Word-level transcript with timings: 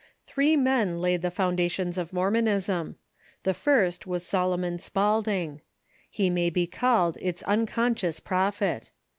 Three 0.25 0.55
men 0.57 0.99
laid 0.99 1.21
the 1.21 1.29
foundations 1.29 1.95
of 1.95 2.11
Mormonism. 2.11 2.95
The 3.43 3.53
first 3.53 4.07
was 4.07 4.25
Solomon 4.25 4.79
Spaulding. 4.79 5.61
He 6.09 6.27
may 6.27 6.49
be 6.49 6.65
called 6.65 7.17
its 7.21 7.43
unconscious 7.43 8.19
prophet. 8.19 8.89